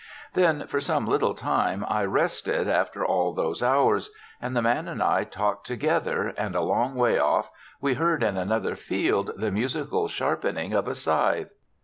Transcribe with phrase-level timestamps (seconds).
[0.33, 4.09] Then for some little time I rested after all those hours;
[4.41, 8.35] and the man and I talked together, and a long way off we heard in
[8.35, 11.53] another field the musical sharpening of a scythe.